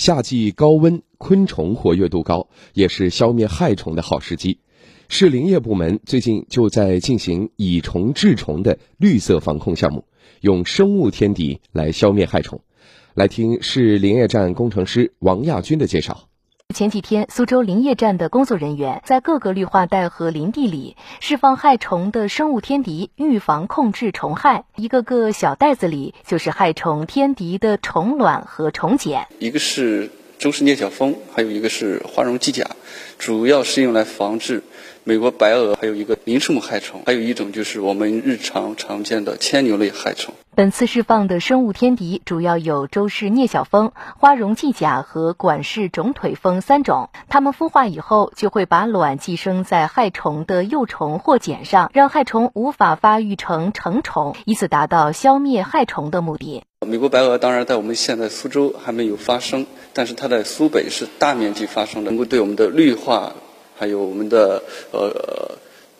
[0.00, 4.58] 夏季高温，昆虫活跃度高，也是消灭害虫的好时机。
[5.10, 10.06] 市林业部门最近就在进行以虫治虫的绿色防控项目，
[10.40, 12.62] 用生物天敌来消灭害虫。
[13.12, 16.29] 来听市林业站工程师王亚军的介绍。
[16.72, 24.64] 前几天，苏州林业站的工作人员在各个绿化带和林地里释放害虫的生物天敌，预防控制虫害。
[24.76, 29.26] 一个个小袋子里就是害虫天敌的虫卵和虫茧。
[29.40, 30.10] 一个是
[30.40, 32.70] 周氏颞小蜂，还有一个是花绒机甲，
[33.18, 34.62] 主要是用来防治
[35.04, 40.32] 美国白蛾，还有一个鳞翅目害虫，还有一种就是我们日常常见的牵牛类害虫。
[40.54, 47.10] 本次释放的生物天敌主要有周氏颞小蜂、花绒寄甲和管氏肿腿蜂三种。
[47.28, 56.62] 它们孵化以后，就会把卵寄生在害虫的幼虫或茧上，让害虫无法发育成成虫，以此达到消灭害虫的目的。
[56.90, 63.32] 美国白蛾当然在我们现在苏州还没有发生，但是它在苏北是大面积发生的，能够对我们的绿化，
[63.78, 65.56] 还有我们的呃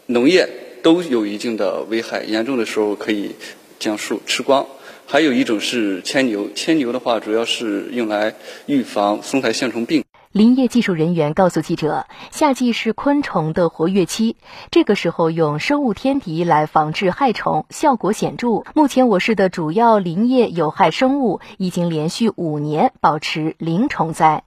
[0.06, 0.48] 农业
[0.82, 3.36] 都有一定的危害，严重的时候可以。
[3.78, 4.66] 将树吃光，
[5.06, 6.50] 还有一种是牵牛。
[6.54, 8.34] 牵牛的话，主要是用来
[8.66, 10.04] 预防松苔线虫病。
[10.32, 14.36] 林业技术人员告诉记者，夏季是昆虫的活跃期，
[14.70, 18.62] 这个时候用生物天敌来防治害虫，效果显著。
[18.76, 24.44] 目前我市的主要林业有害生物已经连续五年保持零虫灾。